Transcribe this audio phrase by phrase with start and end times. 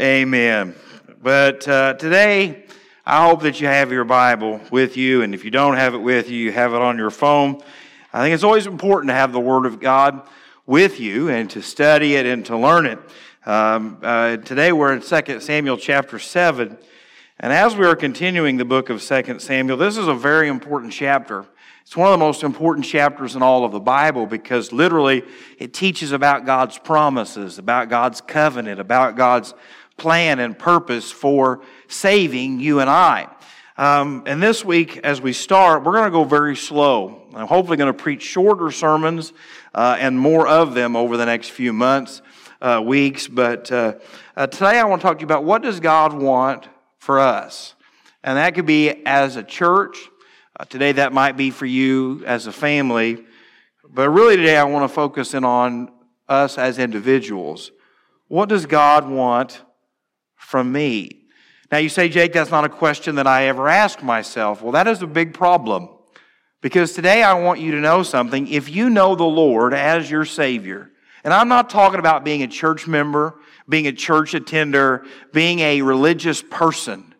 [0.00, 0.74] Amen.
[1.22, 2.64] But uh, today,
[3.04, 5.98] I hope that you have your Bible with you, and if you don't have it
[5.98, 7.60] with you, you have it on your phone.
[8.10, 10.22] I think it's always important to have the Word of God
[10.64, 12.98] with you and to study it and to learn it.
[13.44, 16.78] Um, uh, today, we're in 2 Samuel chapter 7.
[17.38, 20.94] And as we are continuing the book of 2 Samuel, this is a very important
[20.94, 21.44] chapter.
[21.82, 25.24] It's one of the most important chapters in all of the Bible because literally
[25.58, 29.54] it teaches about God's promises, about God's covenant, about God's
[30.00, 33.28] plan and purpose for saving you and I.
[33.76, 37.28] Um, and this week, as we start, we're going to go very slow.
[37.34, 39.34] I'm hopefully going to preach shorter sermons
[39.74, 42.22] uh, and more of them over the next few months,
[42.62, 43.28] uh, weeks.
[43.28, 43.94] But uh,
[44.36, 47.74] uh today, I want to talk to you about what does God want for us,
[48.24, 49.98] and that could be as a church.
[50.58, 53.22] Uh, today, that might be for you as a family.
[53.86, 55.90] But really, today, I want to focus in on
[56.26, 57.70] us as individuals.
[58.28, 59.60] What does God want
[60.40, 61.24] from me?
[61.70, 64.60] Now, you say, Jake, that's not a question that I ever ask myself.
[64.60, 65.88] Well, that is a big problem.
[66.60, 68.48] Because today I want you to know something.
[68.48, 70.90] If you know the Lord as your Savior,
[71.24, 73.36] and I'm not talking about being a church member,
[73.68, 77.14] being a church attender, being a religious person.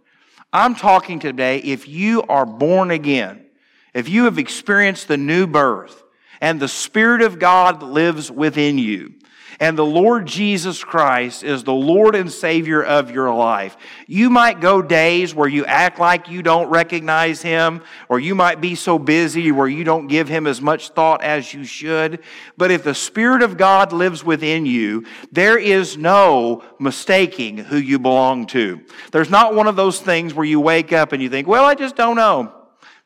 [0.53, 3.47] I'm talking today if you are born again,
[3.95, 6.03] if you have experienced the new birth,
[6.41, 9.15] and the Spirit of God lives within you,
[9.59, 13.77] and the Lord Jesus Christ is the Lord and Savior of your life.
[14.07, 18.61] You might go days where you act like you don't recognize Him, or you might
[18.61, 22.21] be so busy where you don't give Him as much thought as you should.
[22.57, 27.99] But if the Spirit of God lives within you, there is no mistaking who you
[27.99, 28.81] belong to.
[29.11, 31.75] There's not one of those things where you wake up and you think, well, I
[31.75, 32.60] just don't know.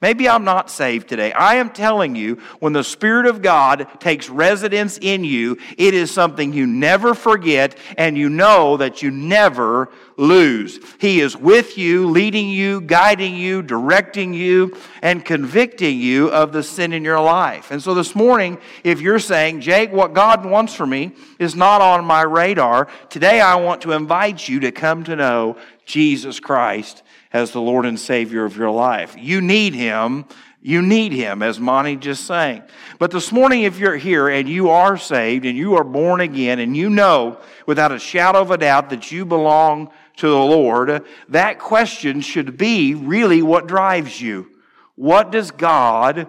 [0.05, 1.33] Maybe I'm not saved today.
[1.33, 6.11] I am telling you, when the Spirit of God takes residence in you, it is
[6.11, 10.79] something you never forget and you know that you never lose.
[10.99, 16.63] He is with you, leading you, guiding you, directing you, and convicting you of the
[16.63, 17.71] sin in your life.
[17.71, 21.81] And so this morning, if you're saying, Jake, what God wants for me is not
[21.81, 27.03] on my radar, today I want to invite you to come to know Jesus Christ
[27.33, 29.17] as the Lord and Savior of your life.
[29.19, 30.25] You need Him.
[30.63, 32.63] You need Him, as Monty just sang.
[32.99, 36.59] But this morning, if you're here and you are saved and you are born again
[36.59, 41.05] and you know without a shadow of a doubt that you belong to the Lord,
[41.29, 44.51] that question should be really what drives you.
[44.95, 46.29] What does God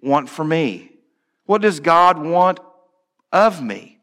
[0.00, 0.90] want for me?
[1.46, 2.58] What does God want
[3.32, 3.98] of me?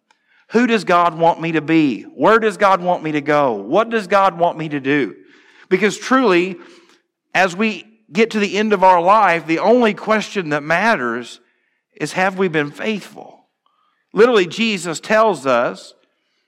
[0.49, 2.03] Who does God want me to be?
[2.03, 3.53] Where does God want me to go?
[3.53, 5.15] What does God want me to do?
[5.69, 6.57] Because truly,
[7.33, 11.39] as we get to the end of our life, the only question that matters
[11.93, 13.47] is have we been faithful?
[14.13, 15.93] Literally, Jesus tells us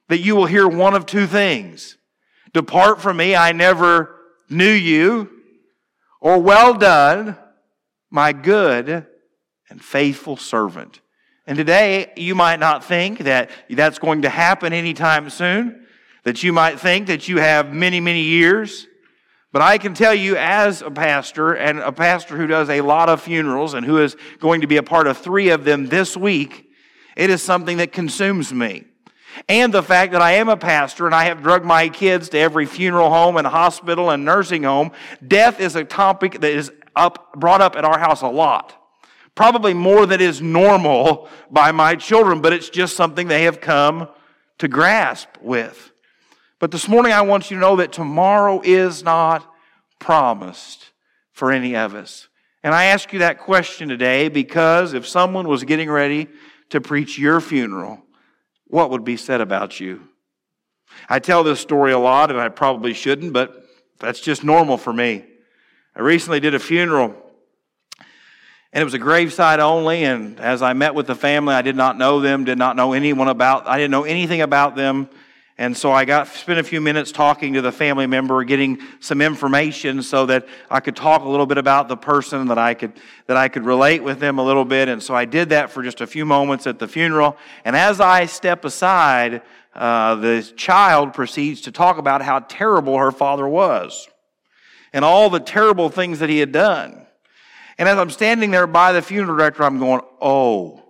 [0.10, 1.98] that you will hear one of two things
[2.54, 4.16] Depart from me, I never
[4.50, 5.30] knew you,
[6.22, 7.38] or well done,
[8.10, 9.08] my good
[9.70, 11.02] and faithful servant.
[11.46, 15.86] And today, you might not think that that's going to happen anytime soon,
[16.24, 18.88] that you might think that you have many, many years
[19.54, 23.08] but I can tell you, as a pastor, and a pastor who does a lot
[23.08, 26.18] of funerals and who is going to be a part of three of them this
[26.18, 26.72] week,
[27.16, 28.86] it is something that consumes me.
[29.50, 32.38] And the fact that I am a pastor and I have drugged my kids to
[32.38, 34.92] every funeral home and hospital and nursing home,
[35.26, 38.80] death is a topic that is up, brought up at our house a lot.
[39.36, 44.08] Probably more than is normal by my children, but it's just something they have come
[44.60, 45.92] to grasp with.
[46.60, 49.46] But this morning, I want you to know that tomorrow is not
[50.00, 50.92] promised
[51.32, 52.28] for any of us.
[52.64, 56.30] And I ask you that question today because if someone was getting ready
[56.70, 58.02] to preach your funeral,
[58.74, 60.02] what would be said about you?
[61.08, 63.68] I tell this story a lot, and I probably shouldn't, but
[64.00, 65.24] that's just normal for me.
[65.96, 67.16] I recently did a funeral,
[68.00, 70.06] and it was a graveside only.
[70.06, 72.94] And as I met with the family, I did not know them, did not know
[72.94, 75.08] anyone about, I didn't know anything about them.
[75.58, 79.22] And so I got spent a few minutes talking to the family member, getting some
[79.22, 82.94] information so that I could talk a little bit about the person that I could
[83.28, 84.90] that I could relate with them a little bit.
[84.90, 87.38] And so I did that for just a few moments at the funeral.
[87.66, 89.44] And as I step aside,
[89.76, 94.08] uh, the child proceeds to talk about how terrible her father was
[94.92, 97.06] and all the terrible things that he had done.
[97.78, 100.82] And as I'm standing there by the funeral director, I'm going, "Oh,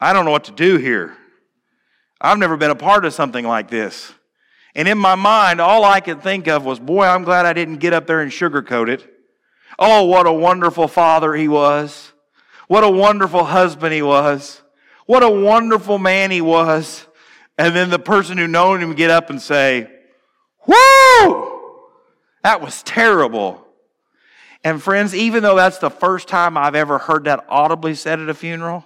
[0.00, 1.16] I don't know what to do here."
[2.20, 4.12] I've never been a part of something like this.
[4.74, 7.78] And in my mind, all I could think of was, boy, I'm glad I didn't
[7.78, 9.10] get up there and sugarcoat it.
[9.78, 12.12] Oh, what a wonderful father he was.
[12.68, 14.62] What a wonderful husband he was.
[15.06, 17.06] What a wonderful man he was.
[17.58, 19.90] And then the person who known him get up and say,
[20.66, 21.52] Whoo!
[22.42, 23.66] That was terrible.
[24.62, 28.28] And friends, even though that's the first time I've ever heard that audibly said at
[28.28, 28.84] a funeral,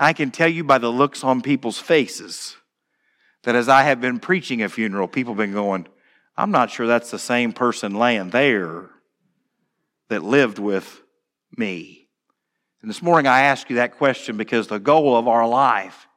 [0.00, 2.56] I can tell you by the looks on people's faces
[3.42, 5.86] that as I have been preaching a funeral, people have been going,
[6.38, 8.88] I'm not sure that's the same person laying there
[10.08, 11.02] that lived with
[11.54, 12.08] me.
[12.80, 16.08] And this morning I ask you that question because the goal of our life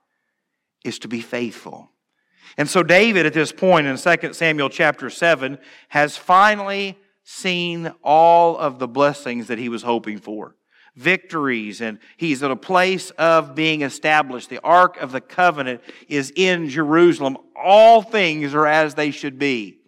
[0.86, 1.92] is to be faithful.
[2.56, 5.58] And so David at this point in 2 Samuel chapter 7
[5.90, 10.56] has finally seen all of the blessings that he was hoping for.
[10.96, 14.50] Victories, and he's at a place of being established.
[14.50, 17.38] The Ark of the Covenant is in Jerusalem.
[17.56, 19.80] All things are as they should be.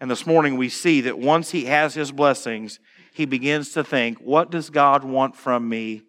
[0.00, 2.78] And this morning we see that once he has his blessings,
[3.14, 6.02] he begins to think, what does God want from me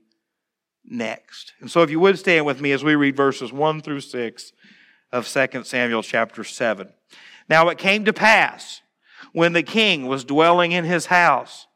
[0.85, 1.53] next?
[1.59, 4.53] And so if you would stand with me as we read verses 1 through 6
[5.11, 6.89] of 2 Samuel chapter 7.
[7.49, 8.81] Now it came to pass
[9.31, 11.67] when the king was dwelling in his house,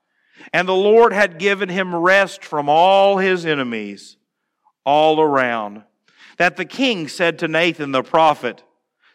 [0.53, 4.17] and the Lord had given him rest from all his enemies
[4.85, 5.83] all around,
[6.37, 8.63] that the king said to Nathan the prophet,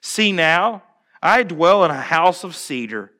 [0.00, 0.82] See now,
[1.22, 3.12] I dwell in a house of cedar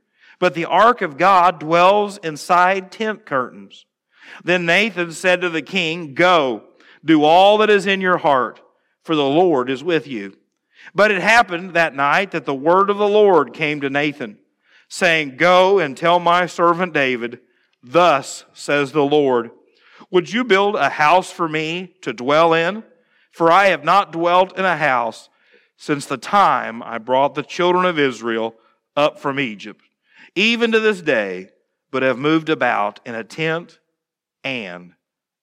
[0.43, 3.87] but the ark of God dwells inside tent curtains.
[4.43, 6.65] Then Nathan said to the king, Go,
[7.05, 8.61] do all that is in your heart,
[9.05, 10.37] for the Lord is with you.
[10.97, 14.37] But it happened that night that the word of the Lord came to Nathan,
[14.89, 17.39] saying, Go and tell my servant David,
[17.83, 19.51] Thus says the Lord,
[20.11, 22.85] Would you build a house for me to dwell in?
[23.31, 25.29] For I have not dwelt in a house
[25.77, 28.55] since the time I brought the children of Israel
[28.95, 29.83] up from Egypt
[30.35, 31.51] even to this day,
[31.91, 33.79] but have moved about in a tent
[34.45, 34.93] and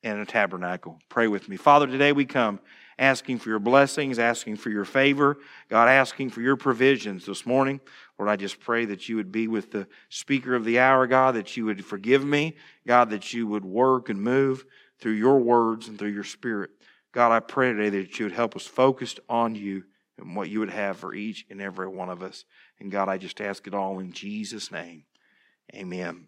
[0.02, 1.00] in a tabernacle.
[1.10, 1.58] Pray with me.
[1.58, 2.60] Father, today we come
[2.98, 5.38] asking for your blessings, asking for your favor,
[5.70, 7.80] God, asking for your provisions this morning.
[8.20, 11.36] Lord, I just pray that you would be with the speaker of the hour, God,
[11.36, 14.66] that you would forgive me, God, that you would work and move
[15.00, 16.72] through your words and through your spirit.
[17.14, 19.86] God, I pray today that you would help us focused on you
[20.18, 22.44] and what you would have for each and every one of us.
[22.82, 25.06] And God, I just ask it all in Jesus' name.
[25.74, 26.28] Amen.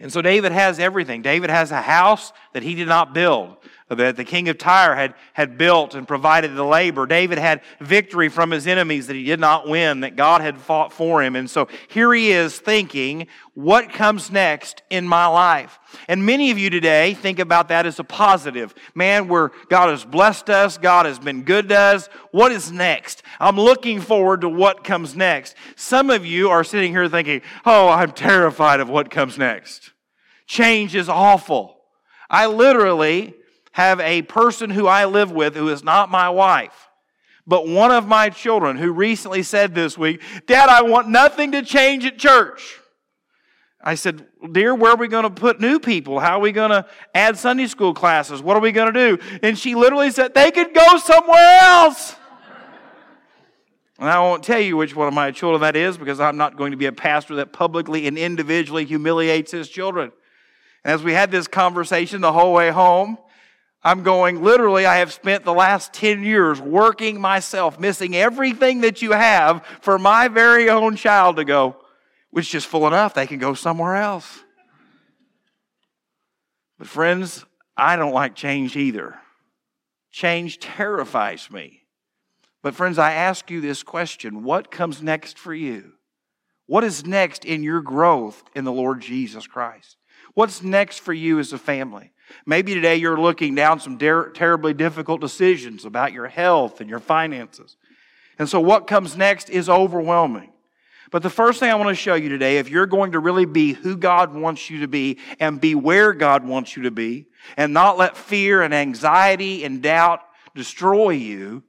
[0.00, 1.22] And so David has everything.
[1.22, 3.56] David has a house that he did not build,
[3.96, 7.06] that the king of Tyre had, had built and provided the labor.
[7.06, 10.92] David had victory from his enemies that he did not win, that God had fought
[10.92, 11.34] for him.
[11.34, 15.78] And so here he is thinking, what comes next in my life?
[16.06, 18.74] And many of you today think about that as a positive.
[18.94, 22.08] Man, where God has blessed us, God has been good to us.
[22.30, 23.24] What is next?
[23.40, 25.56] I'm looking forward to what comes next.
[25.74, 29.90] Some of you are sitting here thinking, oh, I'm terrified of what comes next.
[30.46, 31.76] Change is awful.
[32.30, 33.34] I literally
[33.72, 36.88] have a person who I live with who is not my wife,
[37.46, 41.62] but one of my children who recently said this week, Dad, I want nothing to
[41.62, 42.80] change at church.
[43.82, 46.20] I said, Dear, where are we going to put new people?
[46.20, 48.42] How are we going to add Sunday school classes?
[48.42, 49.38] What are we going to do?
[49.42, 52.14] And she literally said, They could go somewhere else.
[53.98, 56.56] and I won't tell you which one of my children that is because I'm not
[56.56, 60.12] going to be a pastor that publicly and individually humiliates his children.
[60.84, 63.16] And as we had this conversation the whole way home,
[63.82, 69.00] I'm going, literally, I have spent the last 10 years working myself, missing everything that
[69.00, 71.76] you have for my very own child to go,
[72.30, 74.40] which is full enough, they can go somewhere else.
[76.78, 77.44] But, friends,
[77.76, 79.18] I don't like change either.
[80.10, 81.84] Change terrifies me.
[82.62, 85.92] But, friends, I ask you this question what comes next for you?
[86.66, 89.96] What is next in your growth in the Lord Jesus Christ?
[90.34, 92.12] What's next for you as a family?
[92.46, 97.00] Maybe today you're looking down some ter- terribly difficult decisions about your health and your
[97.00, 97.76] finances.
[98.38, 100.52] And so, what comes next is overwhelming.
[101.10, 103.44] But the first thing I want to show you today, if you're going to really
[103.44, 107.26] be who God wants you to be and be where God wants you to be,
[107.56, 110.20] and not let fear and anxiety and doubt
[110.54, 111.64] destroy you,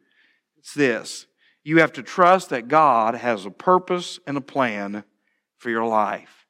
[0.59, 1.25] it's this.
[1.63, 5.03] You have to trust that God has a purpose and a plan
[5.57, 6.45] for your life.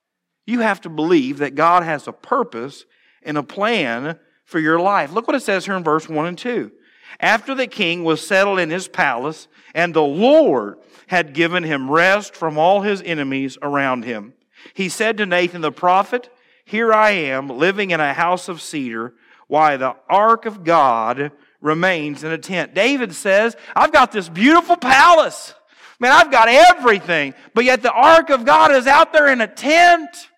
[0.46, 2.86] You have to believe that God has a purpose
[3.24, 5.12] and a plan for your life.
[5.12, 6.72] Look what it says here in verse 1 and 2.
[7.20, 12.36] After the king was settled in his palace, and the Lord had given him rest
[12.36, 14.34] from all his enemies around him,
[14.74, 16.30] he said to Nathan the prophet,
[16.66, 19.14] Here I am, living in a house of cedar,
[19.48, 22.74] while the ark of God remains in a tent.
[22.74, 25.54] David says, I've got this beautiful palace.
[26.00, 29.48] Man, I've got everything, but yet the ark of God is out there in a
[29.48, 30.30] tent.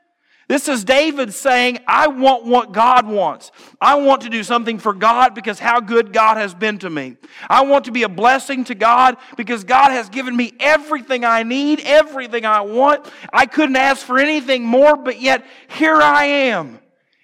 [0.50, 3.51] This is David saying, I want what God wants.
[3.79, 7.15] I want to do something for God because how good God has been to me.
[7.50, 11.43] I want to be a blessing to God because God has given me everything I
[11.43, 13.09] need, everything I want.
[13.31, 16.79] I couldn't ask for anything more, but yet here I am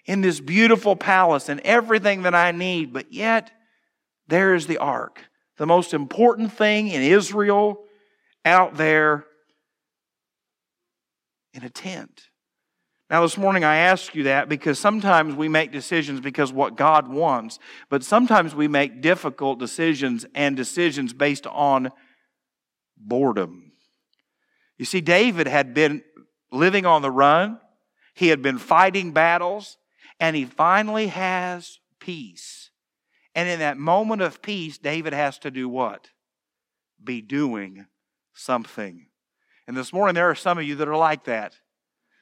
[0.06, 2.94] in this beautiful palace and everything that I need.
[2.94, 3.52] But yet,
[4.28, 5.22] there is the ark,
[5.58, 7.84] the most important thing in Israel
[8.46, 9.26] out there
[11.54, 12.29] in a tent.
[13.10, 17.08] Now, this morning I ask you that because sometimes we make decisions because what God
[17.08, 17.58] wants,
[17.90, 21.92] but sometimes we make difficult decisions and decisions based on
[22.96, 23.72] boredom.
[24.78, 26.04] You see, David had been
[26.52, 27.60] living on the run,
[28.14, 29.78] he had been fighting battles,
[30.20, 32.70] and he finally has peace.
[33.34, 36.10] And in that moment of peace, David has to do what?
[37.04, 37.88] Be doing
[38.34, 39.08] something.
[39.68, 41.56] And this morning, there are some of you that are like that.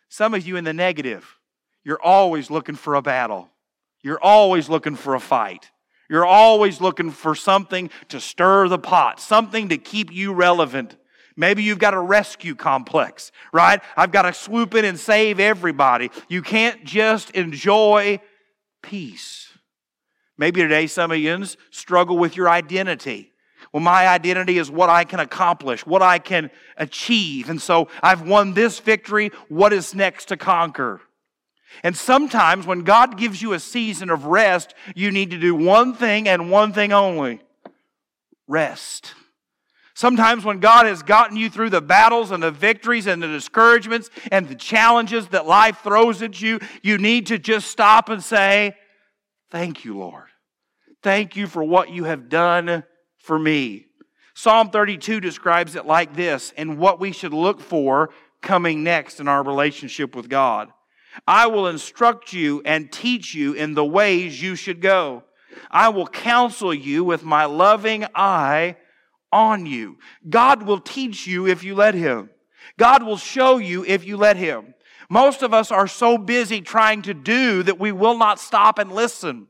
[0.09, 1.37] Some of you in the negative,
[1.83, 3.49] you're always looking for a battle.
[4.01, 5.71] You're always looking for a fight.
[6.09, 10.95] You're always looking for something to stir the pot, something to keep you relevant.
[11.35, 13.81] Maybe you've got a rescue complex, right?
[13.95, 16.09] I've got to swoop in and save everybody.
[16.29, 18.21] You can't just enjoy
[18.81, 19.51] peace.
[20.37, 23.33] Maybe today some of you struggle with your identity.
[23.77, 27.47] Well, my identity is what I can accomplish, what I can achieve.
[27.47, 29.29] And so I've won this victory.
[29.49, 30.99] What is next to conquer?
[31.83, 35.93] And sometimes when God gives you a season of rest, you need to do one
[35.93, 37.39] thing and one thing only
[38.47, 39.13] rest.
[39.93, 44.09] Sometimes when God has gotten you through the battles and the victories and the discouragements
[44.31, 48.75] and the challenges that life throws at you, you need to just stop and say,
[49.51, 50.29] Thank you, Lord.
[51.03, 52.83] Thank you for what you have done
[53.27, 53.85] for me.
[54.33, 58.09] Psalm 32 describes it like this and what we should look for
[58.41, 60.69] coming next in our relationship with God.
[61.27, 65.23] I will instruct you and teach you in the ways you should go.
[65.71, 68.77] I will counsel you with my loving eye
[69.31, 69.97] on you.
[70.29, 72.29] God will teach you if you let Him.
[72.77, 74.73] God will show you if you let Him.
[75.09, 78.91] Most of us are so busy trying to do that we will not stop and
[78.91, 79.47] listen.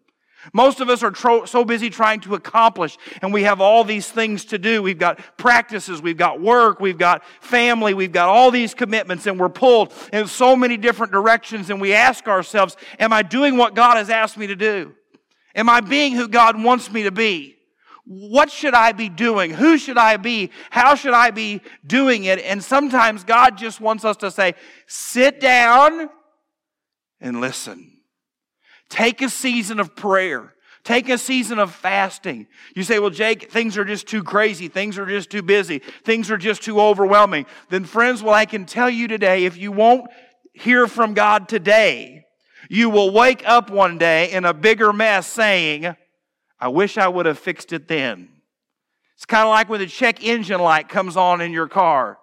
[0.54, 4.10] Most of us are tro- so busy trying to accomplish, and we have all these
[4.10, 4.82] things to do.
[4.82, 9.40] We've got practices, we've got work, we've got family, we've got all these commitments, and
[9.40, 11.70] we're pulled in so many different directions.
[11.70, 14.94] And we ask ourselves, Am I doing what God has asked me to do?
[15.56, 17.56] Am I being who God wants me to be?
[18.06, 19.52] What should I be doing?
[19.52, 20.52] Who should I be?
[20.70, 22.40] How should I be doing it?
[22.40, 24.56] And sometimes God just wants us to say,
[24.88, 26.10] Sit down
[27.20, 27.97] and listen.
[28.90, 30.54] Take a season of prayer.
[30.84, 32.48] Take a season of fasting.
[32.74, 34.70] You say, well, Jake, things are just too crazy.
[34.70, 35.80] Things are just too busy.
[36.06, 37.46] Things are just too overwhelming.
[37.70, 40.10] Then, friends, well, I can tell you today if you won't
[40.54, 42.26] hear from God today,
[42.70, 45.94] you will wake up one day in a bigger mess saying,
[46.60, 48.30] I wish I would have fixed it then.
[49.16, 52.18] It's kind of like when the check engine light comes on in your car.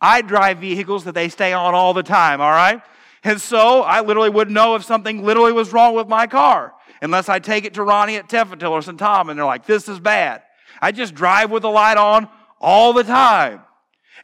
[0.00, 2.80] I drive vehicles that they stay on all the time, all right?
[3.24, 7.28] And so I literally wouldn't know if something literally was wrong with my car unless
[7.28, 8.98] I take it to Ronnie at Teffatil or St.
[8.98, 10.42] Tom and they're like, this is bad.
[10.80, 12.28] I just drive with the light on
[12.60, 13.62] all the time.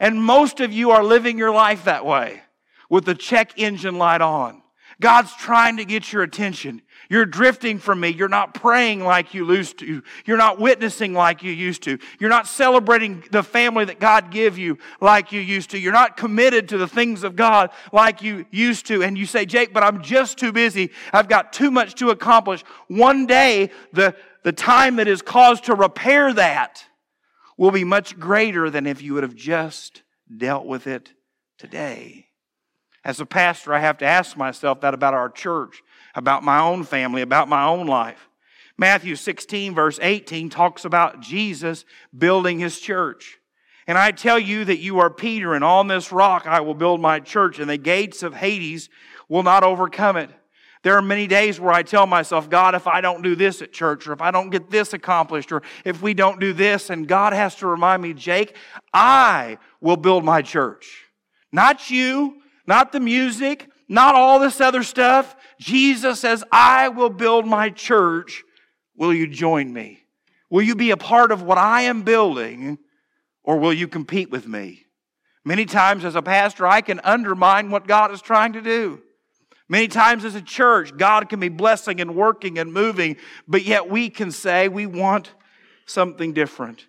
[0.00, 2.42] And most of you are living your life that way
[2.90, 4.62] with the check engine light on.
[5.00, 6.82] God's trying to get your attention.
[7.08, 8.08] You're drifting from me.
[8.08, 10.02] You're not praying like you used to.
[10.24, 11.98] You're not witnessing like you used to.
[12.18, 15.78] You're not celebrating the family that God give you like you used to.
[15.78, 19.02] You're not committed to the things of God like you used to.
[19.02, 20.90] And you say, Jake, but I'm just too busy.
[21.12, 22.62] I've got too much to accomplish.
[22.88, 26.84] One day, the, the time that is caused to repair that
[27.56, 30.02] will be much greater than if you would have just
[30.34, 31.12] dealt with it
[31.58, 32.28] today.
[33.04, 35.82] As a pastor, I have to ask myself that about our church
[36.14, 38.28] about my own family, about my own life.
[38.76, 41.84] Matthew 16, verse 18, talks about Jesus
[42.16, 43.38] building his church.
[43.86, 47.00] And I tell you that you are Peter, and on this rock I will build
[47.00, 48.88] my church, and the gates of Hades
[49.28, 50.30] will not overcome it.
[50.82, 53.72] There are many days where I tell myself, God, if I don't do this at
[53.72, 57.08] church, or if I don't get this accomplished, or if we don't do this, and
[57.08, 58.54] God has to remind me, Jake,
[58.92, 61.04] I will build my church.
[61.52, 65.36] Not you, not the music, not all this other stuff.
[65.58, 68.42] Jesus says, I will build my church.
[68.96, 70.00] Will you join me?
[70.50, 72.78] Will you be a part of what I am building,
[73.42, 74.84] or will you compete with me?
[75.44, 79.00] Many times as a pastor, I can undermine what God is trying to do.
[79.68, 83.16] Many times as a church, God can be blessing and working and moving,
[83.48, 85.32] but yet we can say we want
[85.86, 86.86] something different.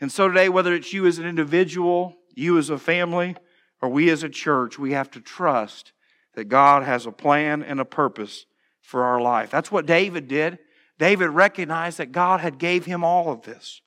[0.00, 3.36] And so today, whether it's you as an individual, you as a family,
[3.80, 5.92] or we as a church, we have to trust
[6.38, 8.46] that God has a plan and a purpose
[8.80, 9.50] for our life.
[9.50, 10.60] That's what David did.
[10.96, 13.80] David recognized that God had gave him all of this.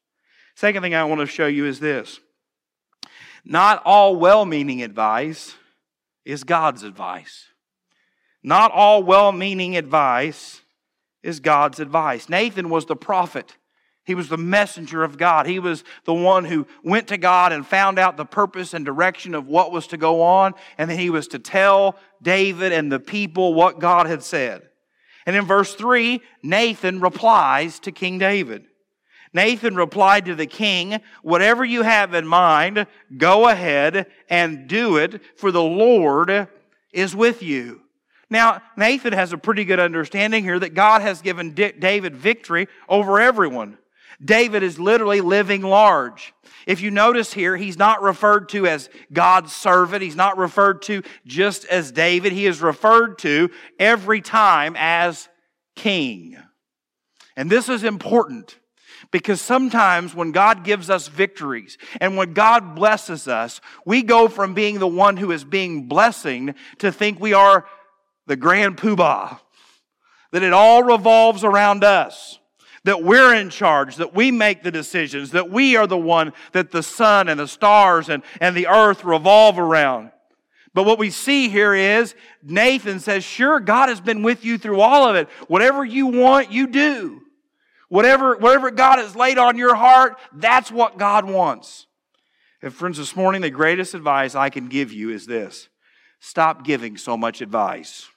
[0.53, 2.19] Second thing I want to show you is this.
[3.45, 5.55] Not all well-meaning advice
[6.25, 7.45] is God's advice.
[8.43, 10.59] Not all well-meaning advice
[11.23, 12.27] is God's advice.
[12.27, 13.55] Nathan was the prophet.
[14.03, 15.45] He was the messenger of God.
[15.45, 19.35] He was the one who went to God and found out the purpose and direction
[19.35, 22.99] of what was to go on, and then he was to tell David and the
[22.99, 24.63] people what God had said.
[25.25, 28.65] And in verse 3, Nathan replies to King David.
[29.33, 35.21] Nathan replied to the king, Whatever you have in mind, go ahead and do it,
[35.37, 36.47] for the Lord
[36.91, 37.81] is with you.
[38.29, 43.19] Now, Nathan has a pretty good understanding here that God has given David victory over
[43.19, 43.77] everyone.
[44.23, 46.33] David is literally living large.
[46.67, 50.03] If you notice here, he's not referred to as God's servant.
[50.03, 52.31] He's not referred to just as David.
[52.31, 53.49] He is referred to
[53.79, 55.27] every time as
[55.75, 56.37] king.
[57.35, 58.59] And this is important
[59.11, 64.53] because sometimes when God gives us victories and when God blesses us, we go from
[64.53, 67.65] being the one who is being blessing to think we are
[68.27, 69.39] the grand poobah,
[70.31, 72.39] that it all revolves around us,
[72.83, 76.71] that we're in charge, that we make the decisions, that we are the one that
[76.71, 80.11] the sun and the stars and, and the earth revolve around.
[80.73, 84.79] But what we see here is Nathan says, Sure, God has been with you through
[84.79, 85.29] all of it.
[85.47, 87.21] Whatever you want, you do.
[87.89, 91.87] Whatever, whatever God has laid on your heart, that's what God wants.
[92.61, 95.67] And friends, this morning, the greatest advice I can give you is this
[96.19, 98.07] stop giving so much advice.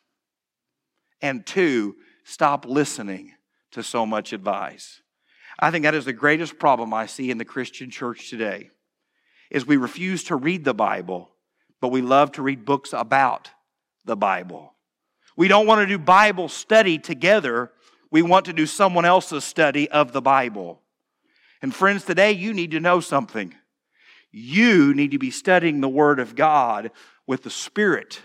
[1.21, 3.34] And two, stop listening
[3.75, 5.01] to so much advice.
[5.59, 8.71] I think that is the greatest problem I see in the Christian church today
[9.51, 11.31] is we refuse to read the Bible,
[11.81, 13.51] but we love to read books about
[14.05, 14.73] the Bible.
[15.37, 17.71] We don't want to do Bible study together
[18.15, 20.81] we want to do someone else's study of the Bible.
[21.61, 23.53] And friends, today you need to know something.
[24.31, 26.93] You need to be studying the Word of God
[27.27, 28.23] with the Spirit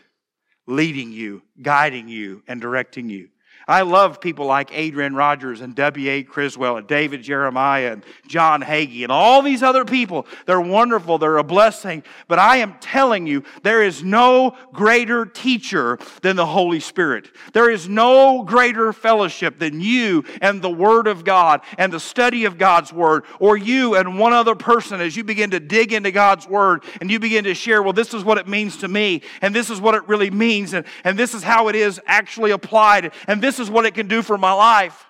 [0.67, 3.29] leading you, guiding you, and directing you.
[3.69, 6.23] I love people like Adrian Rogers and W.A.
[6.23, 10.25] Criswell and David Jeremiah and John Hagee and all these other people.
[10.47, 11.19] They're wonderful.
[11.19, 12.03] They're a blessing.
[12.27, 17.29] But I am telling you, there is no greater teacher than the Holy Spirit.
[17.53, 22.45] There is no greater fellowship than you and the Word of God and the study
[22.45, 26.09] of God's Word or you and one other person as you begin to dig into
[26.09, 29.21] God's Word and you begin to share, well, this is what it means to me
[29.43, 32.49] and this is what it really means and, and this is how it is actually
[32.49, 35.05] applied and this is what it can do for my life.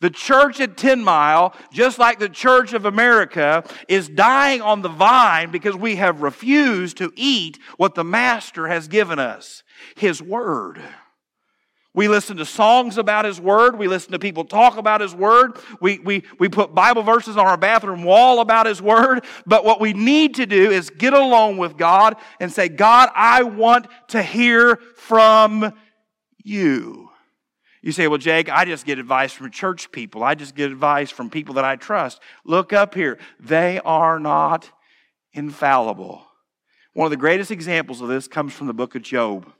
[0.00, 4.90] The church at 10 Mile, just like the church of America, is dying on the
[4.90, 9.62] vine because we have refused to eat what the Master has given us
[9.96, 10.82] His Word.
[11.94, 13.78] We listen to songs about His Word.
[13.78, 15.56] We listen to people talk about His Word.
[15.80, 19.24] We, we, we put Bible verses on our bathroom wall about His Word.
[19.46, 23.44] But what we need to do is get alone with God and say, God, I
[23.44, 25.72] want to hear from
[26.44, 27.05] you.
[27.82, 30.24] You say, well, Jake, I just get advice from church people.
[30.24, 32.20] I just get advice from people that I trust.
[32.44, 33.18] Look up here.
[33.38, 34.70] They are not
[35.32, 36.26] infallible.
[36.94, 39.52] One of the greatest examples of this comes from the book of Job.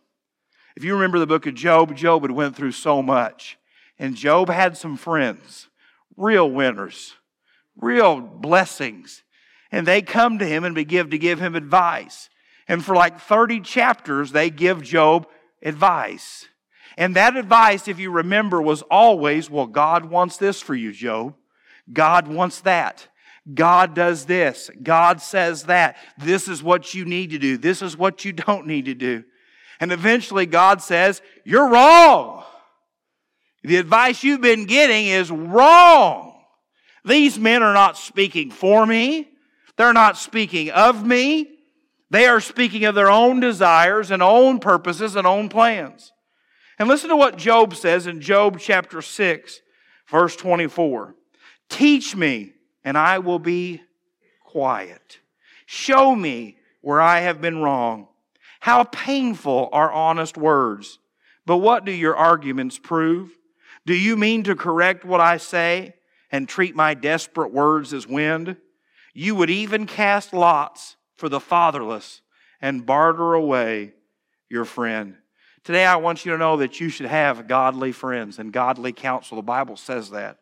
[0.76, 3.58] If you remember the book of Job, Job had went through so much.
[3.98, 5.68] And Job had some friends,
[6.16, 7.14] real winners,
[7.76, 9.22] real blessings.
[9.70, 12.28] And they come to him and begin to give him advice.
[12.68, 15.26] And for like 30 chapters, they give Job
[15.62, 16.46] advice.
[16.96, 21.34] And that advice, if you remember, was always, well, God wants this for you, Job.
[21.92, 23.06] God wants that.
[23.52, 24.70] God does this.
[24.82, 25.96] God says that.
[26.18, 27.58] This is what you need to do.
[27.58, 29.24] This is what you don't need to do.
[29.78, 32.44] And eventually God says, you're wrong.
[33.62, 36.40] The advice you've been getting is wrong.
[37.04, 39.28] These men are not speaking for me.
[39.76, 41.50] They're not speaking of me.
[42.10, 46.12] They are speaking of their own desires and own purposes and own plans.
[46.78, 49.60] And listen to what Job says in Job chapter 6,
[50.08, 51.14] verse 24.
[51.68, 52.52] Teach me,
[52.84, 53.82] and I will be
[54.44, 55.20] quiet.
[55.64, 58.08] Show me where I have been wrong.
[58.60, 60.98] How painful are honest words.
[61.46, 63.30] But what do your arguments prove?
[63.86, 65.94] Do you mean to correct what I say
[66.30, 68.56] and treat my desperate words as wind?
[69.14, 72.20] You would even cast lots for the fatherless
[72.60, 73.94] and barter away
[74.50, 75.16] your friend.
[75.66, 79.34] Today, I want you to know that you should have godly friends and godly counsel.
[79.34, 80.38] The Bible says that.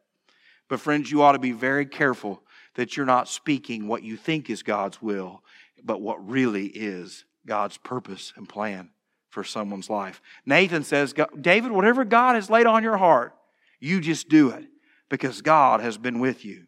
[0.68, 2.42] But, friends, you ought to be very careful
[2.74, 5.42] that you're not speaking what you think is God's will,
[5.82, 8.90] but what really is God's purpose and plan
[9.30, 10.20] for someone's life.
[10.44, 13.34] Nathan says, David, whatever God has laid on your heart,
[13.80, 14.66] you just do it
[15.08, 16.66] because God has been with you.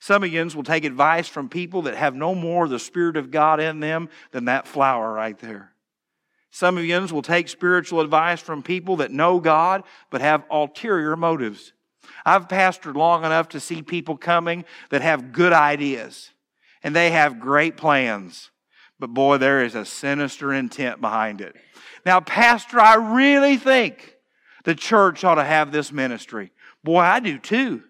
[0.00, 3.30] Some of you will take advice from people that have no more the Spirit of
[3.30, 5.74] God in them than that flower right there.
[6.50, 11.16] Some of you will take spiritual advice from people that know God but have ulterior
[11.16, 11.72] motives.
[12.24, 16.30] I've pastored long enough to see people coming that have good ideas
[16.82, 18.50] and they have great plans.
[18.98, 21.54] But boy, there is a sinister intent behind it.
[22.04, 24.16] Now, Pastor, I really think
[24.64, 26.50] the church ought to have this ministry.
[26.82, 27.82] Boy, I do too.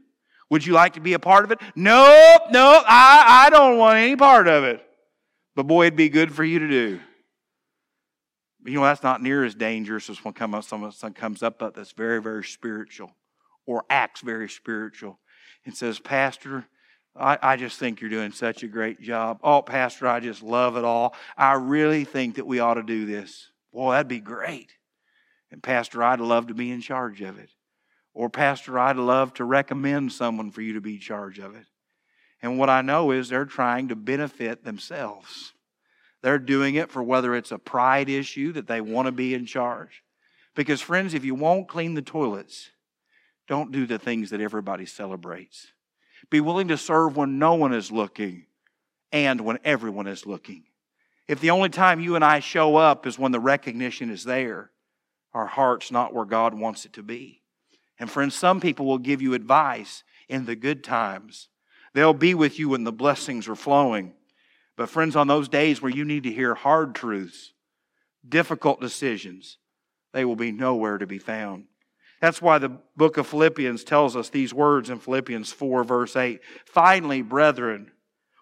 [0.50, 1.60] Would you like to be a part of it?
[1.74, 4.84] Nope, nope, I, I don't want any part of it.
[5.54, 7.00] But boy, it'd be good for you to do.
[8.64, 12.20] You know, that's not near as dangerous as when come someone comes up that's very,
[12.20, 13.12] very spiritual
[13.66, 15.18] or acts very spiritual
[15.64, 16.66] and says, Pastor,
[17.14, 19.40] I, I just think you're doing such a great job.
[19.42, 21.14] Oh, Pastor, I just love it all.
[21.36, 23.50] I really think that we ought to do this.
[23.72, 24.72] Boy, that'd be great.
[25.50, 27.50] And Pastor, I'd love to be in charge of it.
[28.14, 31.66] Or, Pastor, I'd love to recommend someone for you to be in charge of it.
[32.42, 35.52] And what I know is they're trying to benefit themselves.
[36.22, 39.46] They're doing it for whether it's a pride issue that they want to be in
[39.46, 40.02] charge.
[40.54, 42.70] Because, friends, if you won't clean the toilets,
[43.46, 45.68] don't do the things that everybody celebrates.
[46.30, 48.46] Be willing to serve when no one is looking
[49.12, 50.64] and when everyone is looking.
[51.28, 54.70] If the only time you and I show up is when the recognition is there,
[55.32, 57.42] our heart's not where God wants it to be.
[57.98, 61.48] And friends, some people will give you advice in the good times.
[61.94, 64.14] They'll be with you when the blessings are flowing.
[64.78, 67.52] But, friends, on those days where you need to hear hard truths,
[68.26, 69.58] difficult decisions,
[70.12, 71.64] they will be nowhere to be found.
[72.20, 76.40] That's why the book of Philippians tells us these words in Philippians 4, verse 8.
[76.64, 77.90] Finally, brethren,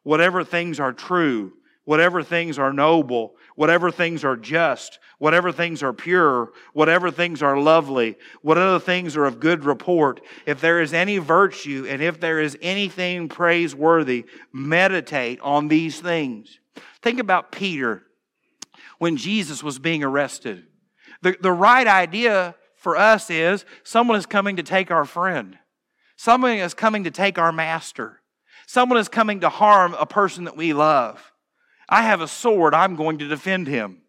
[0.02, 1.54] whatever things are true,
[1.86, 7.58] whatever things are noble, whatever things are just, whatever things are pure, whatever things are
[7.58, 12.40] lovely, whatever things are of good report, if there is any virtue and if there
[12.40, 16.58] is anything praiseworthy, meditate on these things.
[17.00, 18.02] Think about Peter
[18.98, 20.64] when Jesus was being arrested.
[21.22, 25.56] The, the right idea for us is someone is coming to take our friend.
[26.16, 28.20] Someone is coming to take our master.
[28.66, 31.32] Someone is coming to harm a person that we love.
[31.88, 34.02] I have a sword, I'm going to defend him.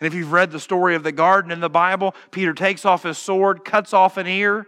[0.00, 3.02] And if you've read the story of the garden in the Bible, Peter takes off
[3.02, 4.66] his sword, cuts off an ear.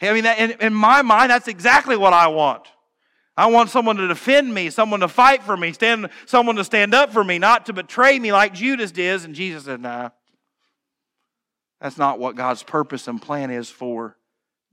[0.00, 2.66] I mean, that, in, in my mind, that's exactly what I want.
[3.36, 6.92] I want someone to defend me, someone to fight for me, stand, someone to stand
[6.92, 9.24] up for me, not to betray me like Judas did.
[9.24, 10.10] And Jesus said, Nah,
[11.80, 14.18] that's not what God's purpose and plan is for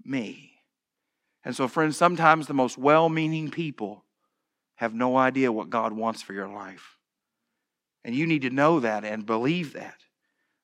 [0.04, 0.52] me.
[1.46, 4.04] And so, friends, sometimes the most well meaning people
[4.80, 6.96] have no idea what God wants for your life.
[8.06, 9.98] And you need to know that and believe that.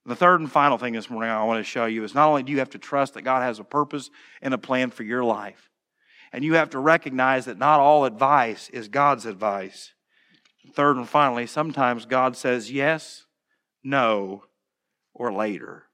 [0.06, 2.42] The third and final thing this morning I want to show you is not only
[2.42, 4.10] do you have to trust that God has a purpose
[4.42, 5.70] and a plan for your life,
[6.32, 9.92] and you have to recognize that not all advice is God's advice.
[10.74, 13.26] Third and finally, sometimes God says yes,
[13.84, 14.46] no,
[15.14, 15.88] or later.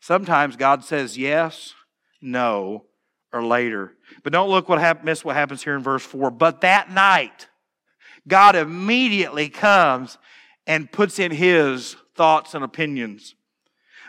[0.00, 1.74] Sometimes God says yes,
[2.22, 2.86] no,
[3.32, 3.94] or later.
[4.22, 6.30] But don't look what hap- miss what happens here in verse 4.
[6.30, 7.48] But that night,
[8.28, 10.18] God immediately comes
[10.66, 13.34] and puts in his thoughts and opinions.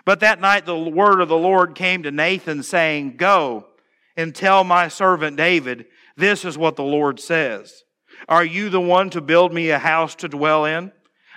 [0.06, 3.68] But that night the word of the Lord came to Nathan saying, Go
[4.18, 7.84] and tell my servant David, this is what the Lord says.
[8.28, 10.92] Are you the one to build me a house to dwell in?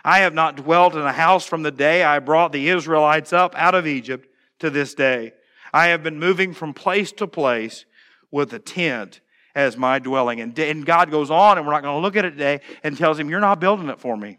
[0.04, 3.54] I have not dwelt in a house from the day I brought the Israelites up
[3.56, 4.28] out of Egypt
[4.60, 5.32] to this day.
[5.72, 7.84] I have been moving from place to place
[8.30, 9.20] with a tent
[9.54, 10.40] as my dwelling.
[10.40, 12.96] And, and God goes on, and we're not going to look at it today, and
[12.96, 14.38] tells him, You're not building it for me.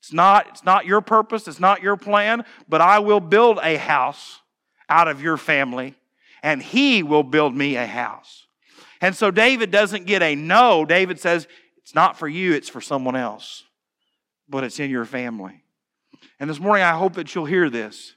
[0.00, 3.76] It's not, it's not your purpose, it's not your plan, but I will build a
[3.76, 4.40] house
[4.88, 5.94] out of your family,
[6.42, 8.46] and he will build me a house.
[9.00, 10.84] And so David doesn't get a no.
[10.84, 11.48] David says,
[11.78, 13.64] It's not for you, it's for someone else,
[14.48, 15.64] but it's in your family.
[16.38, 18.14] And this morning, I hope that you'll hear this.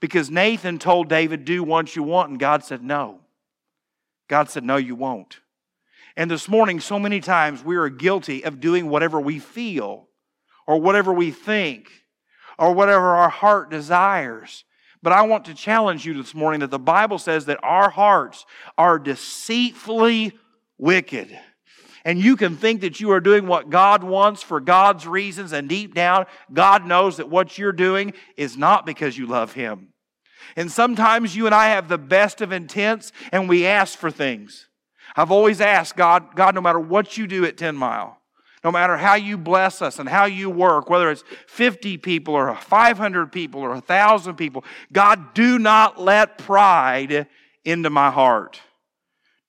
[0.00, 3.20] Because Nathan told David, Do what you want, and God said, No.
[4.28, 5.40] God said, No, you won't.
[6.16, 10.08] And this morning, so many times we are guilty of doing whatever we feel,
[10.66, 11.88] or whatever we think,
[12.58, 14.64] or whatever our heart desires.
[15.02, 18.44] But I want to challenge you this morning that the Bible says that our hearts
[18.76, 20.32] are deceitfully
[20.76, 21.38] wicked.
[22.04, 25.68] And you can think that you are doing what God wants for God's reasons, and
[25.68, 29.89] deep down, God knows that what you're doing is not because you love Him.
[30.56, 34.68] And sometimes you and I have the best of intents and we ask for things.
[35.16, 38.20] I've always asked God, God, no matter what you do at 10 Mile,
[38.62, 42.54] No matter how you bless us and how you work, whether it's 50 people or
[42.54, 47.26] 500 people or 1,000 people, God, do not let pride
[47.64, 48.60] into my heart.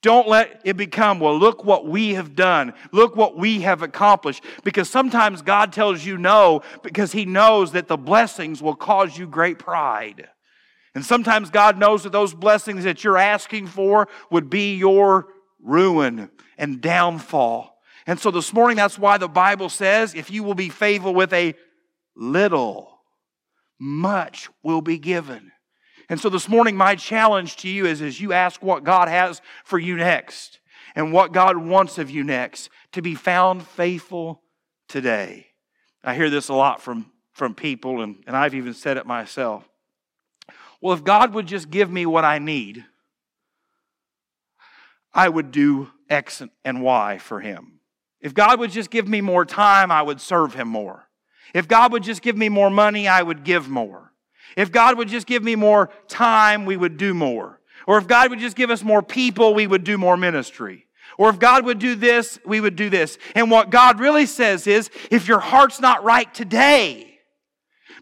[0.01, 2.73] Don't let it become, well, look what we have done.
[2.91, 4.43] Look what we have accomplished.
[4.63, 9.27] Because sometimes God tells you no because He knows that the blessings will cause you
[9.27, 10.29] great pride.
[10.93, 15.27] And sometimes God knows that those blessings that you're asking for would be your
[15.61, 17.77] ruin and downfall.
[18.07, 21.31] And so this morning, that's why the Bible says if you will be faithful with
[21.33, 21.55] a
[22.15, 22.99] little,
[23.79, 25.51] much will be given.
[26.09, 29.41] And so this morning, my challenge to you is as you ask what God has
[29.63, 30.59] for you next
[30.93, 34.41] and what God wants of you next, to be found faithful
[34.89, 35.47] today.
[36.03, 39.70] I hear this a lot from, from people, and, and I've even said it myself.
[40.81, 42.83] Well, if God would just give me what I need,
[45.13, 47.79] I would do X and Y for Him.
[48.19, 51.07] If God would just give me more time, I would serve Him more.
[51.53, 54.13] If God would just give me more money, I would give more.
[54.55, 57.59] If God would just give me more time, we would do more.
[57.87, 60.87] Or if God would just give us more people, we would do more ministry.
[61.17, 63.17] Or if God would do this, we would do this.
[63.35, 67.19] And what God really says is if your heart's not right today,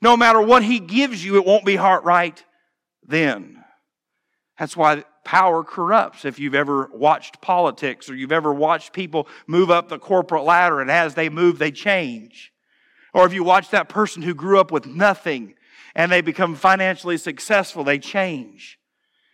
[0.02, 2.44] no matter what He gives you, it won't be heart right
[3.10, 3.64] then.
[4.58, 6.26] That's why power corrupts.
[6.26, 10.82] If you've ever watched politics or you've ever watched people move up the corporate ladder
[10.82, 12.52] and as they move, they change.
[13.14, 15.56] Or if you watch that person who grew up with nothing
[15.96, 18.80] and they become financially successful, they change.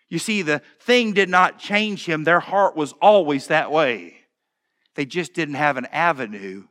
[0.10, 4.18] You see, the thing did not change him, their heart was always that way.
[4.96, 6.66] They just didn't have an avenue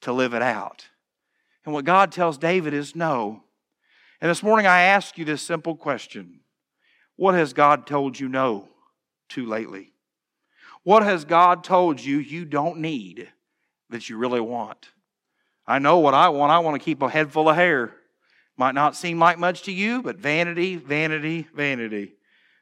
[0.00, 0.86] to live it out.
[1.64, 3.44] And what God tells David is no.
[4.22, 6.40] And this morning I ask you this simple question
[7.16, 8.68] What has God told you no
[9.30, 9.92] to lately?
[10.84, 13.28] What has God told you you don't need
[13.90, 14.90] that you really want?
[15.66, 16.52] I know what I want.
[16.52, 17.94] I want to keep a head full of hair.
[18.56, 22.14] Might not seem like much to you, but vanity, vanity, vanity.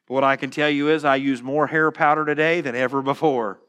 [0.08, 3.02] But what I can tell you is I use more hair powder today than ever
[3.02, 3.60] before.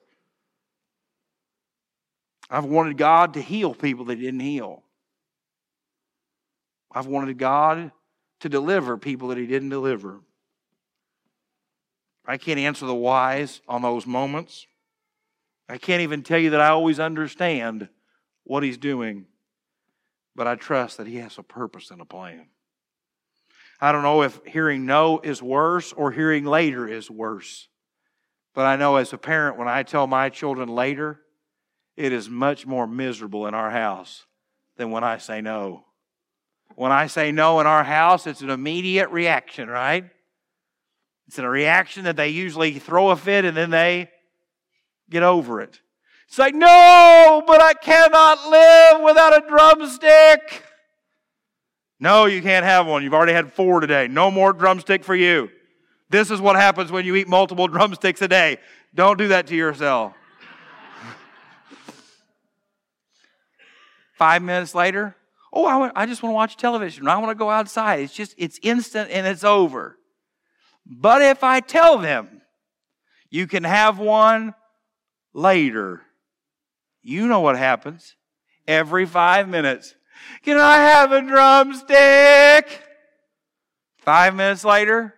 [2.50, 4.84] I've wanted God to heal people that didn't heal.
[6.94, 7.92] I've wanted God
[8.42, 10.20] to deliver people that He didn't deliver.
[12.26, 14.68] I can't answer the whys on those moments.
[15.68, 17.90] I can't even tell you that I always understand
[18.44, 19.26] what He's doing
[20.36, 22.48] but I trust that He has a purpose and a plan.
[23.80, 27.68] I don't know if hearing no is worse or hearing later is worse.
[28.54, 31.22] But I know as a parent, when I tell my children later,
[31.98, 34.26] it is much more miserable in our house
[34.78, 35.86] than when I say no.
[36.76, 40.06] When I say no in our house, it's an immediate reaction, right?
[41.28, 44.10] It's a reaction that they usually throw a fit and then they
[45.10, 45.80] get over it.
[46.28, 50.64] It's like, no, but I cannot live without a drumstick.
[52.00, 53.04] No, you can't have one.
[53.04, 54.08] You've already had four today.
[54.08, 55.50] No more drumstick for you.
[56.10, 58.58] This is what happens when you eat multiple drumsticks a day.
[58.96, 60.14] Don't do that to yourself.
[64.18, 65.16] Five minutes later,
[65.54, 67.08] oh, I, I just want to watch television.
[67.08, 68.00] I want to go outside.
[68.00, 69.98] It's just, it's instant and it's over.
[70.86, 72.42] But if I tell them,
[73.30, 74.54] you can have one
[75.34, 76.02] later,
[77.02, 78.16] you know what happens.
[78.68, 79.96] Every five minutes,
[80.44, 82.84] can I have a drumstick?
[83.98, 85.16] Five minutes later,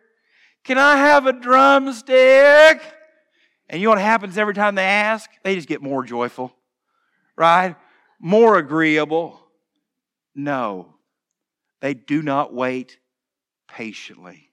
[0.63, 2.81] can I have a drumstick?
[3.69, 5.29] And you know what happens every time they ask?
[5.43, 6.53] They just get more joyful,
[7.35, 7.75] right?
[8.19, 9.42] More agreeable.
[10.35, 10.95] No,
[11.81, 12.97] they do not wait
[13.67, 14.49] patiently.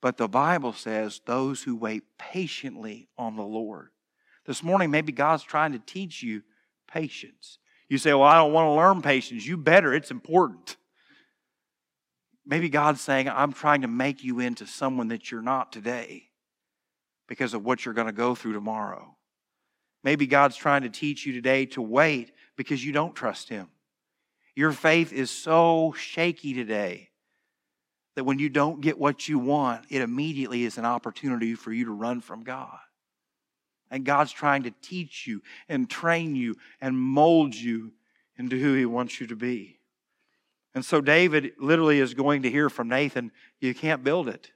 [0.00, 3.90] But the Bible says those who wait patiently on the Lord
[4.46, 6.42] this morning, maybe God's trying to teach you
[6.86, 7.58] patience.
[7.88, 9.46] You say, Well, I don't want to learn patience.
[9.46, 10.76] You better, it's important.
[12.46, 16.24] Maybe God's saying, I'm trying to make you into someone that you're not today
[17.26, 19.16] because of what you're going to go through tomorrow.
[20.02, 23.68] Maybe God's trying to teach you today to wait because you don't trust Him.
[24.56, 27.10] Your faith is so shaky today
[28.14, 31.86] that when you don't get what you want, it immediately is an opportunity for you
[31.86, 32.78] to run from God.
[33.90, 37.92] And God's trying to teach you and train you and mold you
[38.36, 39.78] into who He wants you to be.
[40.74, 44.50] And so David literally is going to hear from Nathan, You can't build it.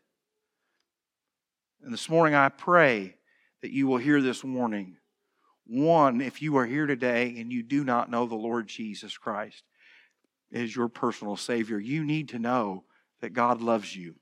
[1.83, 3.15] And this morning I pray
[3.63, 4.97] that you will hear this warning.
[5.67, 9.63] One, if you are here today and you do not know the Lord Jesus Christ
[10.53, 12.85] as your personal Savior, you need to know
[13.21, 14.15] that God loves you.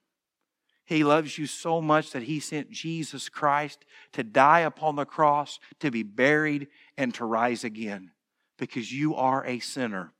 [0.84, 5.58] He loves you so much that He sent Jesus Christ to die upon the cross,
[5.80, 8.12] to be buried, and to rise again
[8.58, 10.12] because you are a sinner.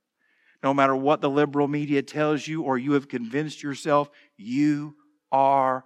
[0.63, 4.95] No matter what the liberal media tells you or you have convinced yourself, you
[5.31, 5.85] are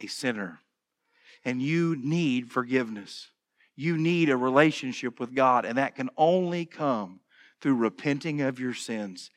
[0.00, 0.60] a sinner.
[1.44, 3.30] And you need forgiveness.
[3.76, 7.20] You need a relationship with God, and that can only come
[7.60, 9.30] through repenting of your sins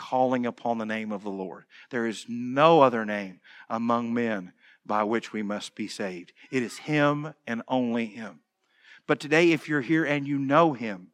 [0.00, 1.64] calling upon the name of the Lord.
[1.90, 4.52] There is no other name among men
[4.86, 6.32] by which we must be saved.
[6.50, 8.40] It is Him and only Him.
[9.06, 11.08] But today, if you're here and you know Him,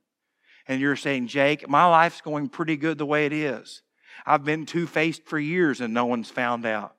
[0.69, 3.83] and you're saying, Jake, my life's going pretty good the way it is.
[4.25, 6.95] I've been two faced for years and no one's found out.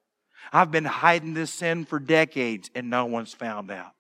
[0.54, 3.92] I've been hiding this sin for decades and no one's found out.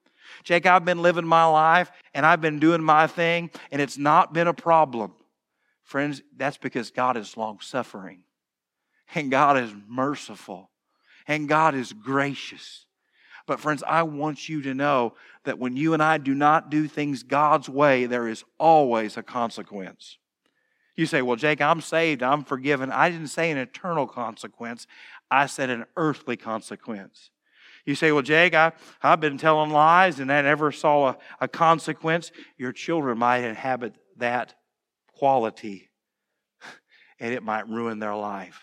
[0.43, 4.33] Jake, I've been living my life and I've been doing my thing and it's not
[4.33, 5.13] been a problem.
[5.87, 8.23] Friends, that's because God is long suffering
[9.15, 10.69] and God is merciful
[11.25, 12.85] and God is gracious.
[13.45, 15.13] But, friends, I want you to know
[15.45, 19.23] that when you and I do not do things God's way, there is always a
[19.23, 20.17] consequence.
[20.97, 22.91] You say, Well, Jake, I'm saved, I'm forgiven.
[22.91, 24.87] I didn't say an eternal consequence,
[25.31, 27.29] I said an earthly consequence.
[27.85, 31.47] You say, Well, Jake, I, I've been telling lies and I never saw a, a
[31.47, 32.33] consequence.
[32.57, 34.55] Your children might inhabit that
[35.17, 35.89] quality
[37.19, 38.61] and it might ruin their life.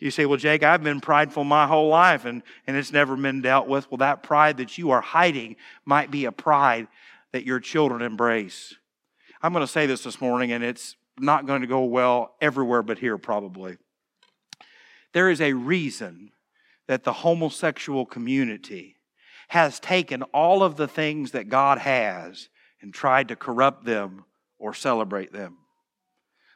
[0.00, 3.42] You say, Well, Jake, I've been prideful my whole life and, and it's never been
[3.42, 3.90] dealt with.
[3.90, 6.88] Well, that pride that you are hiding might be a pride
[7.32, 8.74] that your children embrace.
[9.42, 12.82] I'm going to say this this morning, and it's not going to go well everywhere
[12.82, 13.76] but here, probably.
[15.12, 16.32] There is a reason
[16.86, 18.96] that the homosexual community
[19.48, 22.48] has taken all of the things that God has
[22.80, 24.24] and tried to corrupt them
[24.58, 25.58] or celebrate them.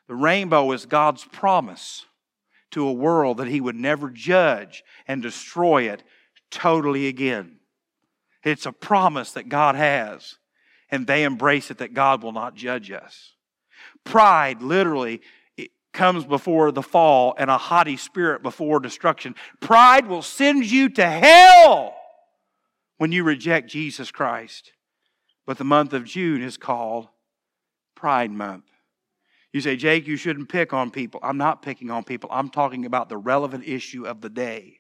[0.08, 2.06] The rainbow is God's promise
[2.70, 6.02] to a world that he would never judge and destroy it
[6.50, 7.56] totally again.
[8.42, 10.38] It's a promise that God has,
[10.90, 13.34] and they embrace it that God will not judge us.
[14.04, 15.20] Pride literally
[15.92, 19.34] comes before the fall and a haughty spirit before destruction.
[19.60, 21.94] Pride will send you to hell
[22.96, 24.72] when you reject Jesus Christ.
[25.46, 27.08] But the month of June is called
[27.94, 28.64] Pride Month.
[29.58, 31.18] You say, Jake, you shouldn't pick on people.
[31.20, 32.30] I'm not picking on people.
[32.32, 34.78] I'm talking about the relevant issue of the day.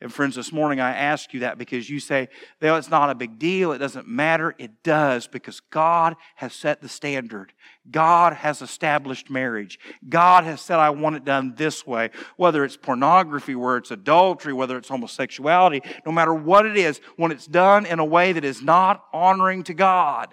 [0.00, 2.28] And friends, this morning I ask you that because you say,
[2.62, 3.72] well, it's not a big deal.
[3.72, 4.54] It doesn't matter.
[4.58, 7.52] It does because God has set the standard.
[7.90, 9.80] God has established marriage.
[10.08, 12.10] God has said, I want it done this way.
[12.36, 17.32] Whether it's pornography, whether it's adultery, whether it's homosexuality, no matter what it is, when
[17.32, 20.28] it's done in a way that is not honoring to God,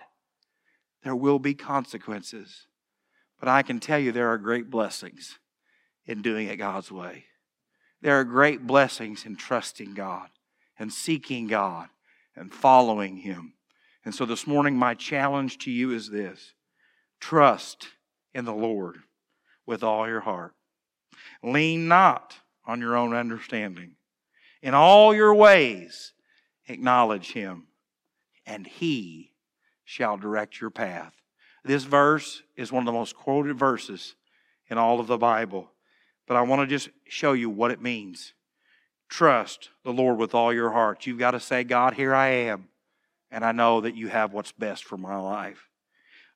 [1.03, 2.67] there will be consequences.
[3.41, 5.39] But I can tell you there are great blessings
[6.05, 7.25] in doing it God's way.
[7.99, 10.29] There are great blessings in trusting God
[10.77, 11.89] and seeking God
[12.35, 13.55] and following Him.
[14.05, 16.53] And so this morning, my challenge to you is this
[17.19, 17.87] trust
[18.35, 18.97] in the Lord
[19.65, 20.53] with all your heart.
[21.43, 23.93] Lean not on your own understanding.
[24.61, 26.13] In all your ways,
[26.67, 27.65] acknowledge Him,
[28.45, 29.31] and He
[29.83, 31.13] shall direct your path.
[31.63, 34.15] This verse is one of the most quoted verses
[34.69, 35.69] in all of the Bible,
[36.27, 38.33] but I want to just show you what it means.
[39.09, 41.05] Trust the Lord with all your heart.
[41.05, 42.69] You've got to say, God, here I am,
[43.29, 45.67] and I know that you have what's best for my life.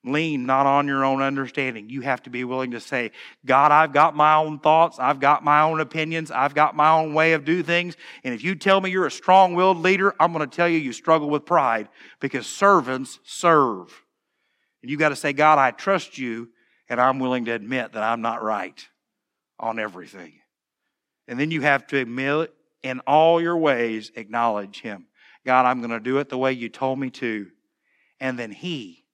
[0.04, 1.90] Lean not on your own understanding.
[1.90, 3.12] You have to be willing to say,
[3.44, 5.00] God, I've got my own thoughts.
[5.00, 6.30] I've got my own opinions.
[6.30, 7.98] I've got my own way of do things.
[8.24, 10.78] And if you tell me you're a strong willed leader, I'm going to tell you
[10.78, 14.05] you struggle with pride because servants serve.
[14.86, 16.50] And you've got to say, God, I trust you,
[16.88, 18.88] and I'm willing to admit that I'm not right
[19.60, 20.34] on everything.
[21.28, 25.08] And then you have to admit in all your ways, acknowledge Him.
[25.44, 27.48] God, I'm going to do it the way you told me to.
[28.20, 29.06] And then He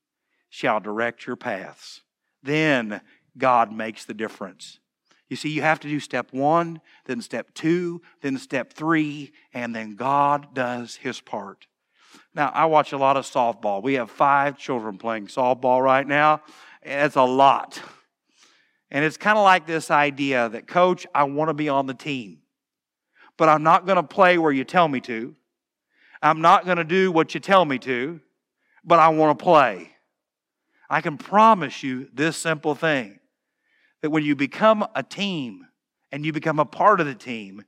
[0.49, 2.01] shall direct your paths.
[2.43, 2.99] Then
[3.37, 4.77] God makes the difference.
[5.29, 9.73] You see, you have to do step one, then step two, then step three, and
[9.73, 11.67] then God does His part.
[12.33, 13.83] Now, I watch a lot of softball.
[13.83, 16.41] We have five children playing softball right now.
[16.81, 17.81] It's a lot.
[18.89, 21.93] And it's kind of like this idea that, coach, I want to be on the
[21.93, 22.39] team,
[23.37, 25.35] but I'm not going to play where you tell me to.
[26.21, 28.19] I'm not going to do what you tell me to,
[28.83, 29.91] but I want to play.
[30.89, 33.19] I can promise you this simple thing
[34.01, 35.65] that when you become a team
[36.11, 37.63] and you become a part of the team,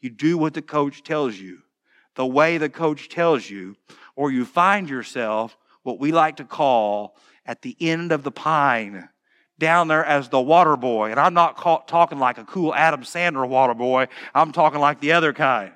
[0.00, 1.58] you do what the coach tells you,
[2.14, 3.76] the way the coach tells you,
[4.16, 9.08] or you find yourself what we like to call at the end of the pine
[9.58, 11.10] down there as the water boy.
[11.10, 15.00] And I'm not call, talking like a cool Adam Sandler water boy, I'm talking like
[15.00, 15.72] the other kind.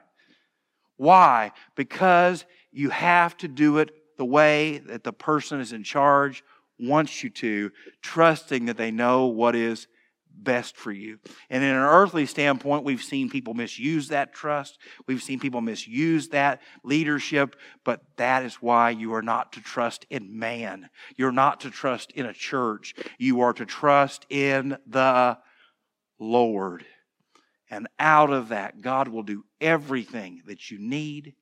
[0.96, 1.52] Why?
[1.74, 6.42] Because you have to do it the way that the person is in charge
[6.78, 7.70] wants you to,
[8.02, 9.86] trusting that they know what is
[10.42, 11.18] best for you.
[11.50, 14.78] And in an earthly standpoint, we've seen people misuse that trust.
[15.06, 20.06] We've seen people misuse that leadership, but that is why you are not to trust
[20.10, 20.88] in man.
[21.16, 22.94] You're not to trust in a church.
[23.18, 25.38] You are to trust in the
[26.18, 26.84] Lord.
[27.70, 31.34] And out of that, God will do everything that you need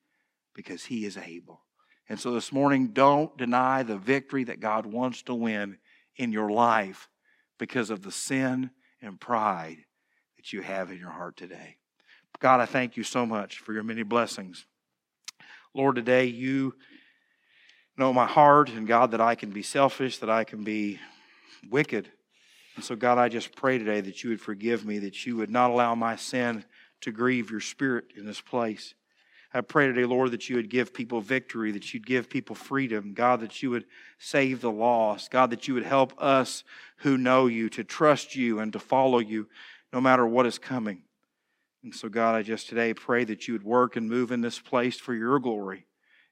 [0.55, 1.61] because He is able.
[2.09, 5.77] And so this morning, don't deny the victory that God wants to win
[6.17, 7.09] in your life
[7.57, 8.71] because of the sin
[9.05, 9.77] and pride
[10.37, 11.77] that you have in your heart today.
[12.39, 14.65] God, I thank you so much for your many blessings.
[15.73, 16.75] Lord, today you
[17.97, 20.99] know my heart, and God, that I can be selfish, that I can be
[21.69, 22.11] wicked.
[22.75, 25.49] And so, God, I just pray today that you would forgive me, that you would
[25.49, 26.65] not allow my sin
[27.01, 28.93] to grieve your spirit in this place.
[29.55, 33.13] I pray today, Lord, that you would give people victory, that you'd give people freedom.
[33.13, 33.85] God, that you would
[34.19, 35.31] save the lost.
[35.31, 36.65] God, that you would help us
[36.97, 39.47] who know you to trust you and to follow you
[39.93, 41.03] no matter what is coming.
[41.85, 44.59] And so, God, I just today pray that you would work and move in this
[44.59, 45.87] place for your glory.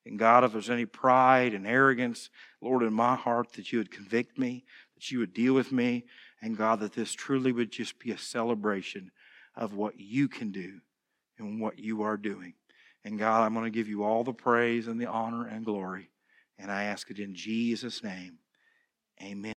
[0.05, 3.91] And God, if there's any pride and arrogance, Lord, in my heart, that you would
[3.91, 4.65] convict me,
[4.95, 6.03] that you would deal with me,
[6.41, 9.11] and God, that this truly would just be a celebration
[9.55, 10.81] of what you can do
[11.37, 12.55] and what you are doing.
[13.05, 16.09] And God, I'm going to give you all the praise and the honor and glory.
[16.57, 18.37] And I ask it in Jesus' name.
[19.21, 19.51] Amen.